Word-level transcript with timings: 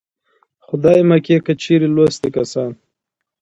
خدايه 0.65 1.03
مکې 1.09 1.37
که 1.45 1.53
چېرې 1.61 1.87
لوستي 1.95 2.29
کسان 2.35 2.71